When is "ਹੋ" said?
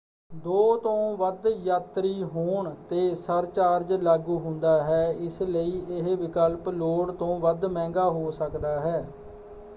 8.09-8.29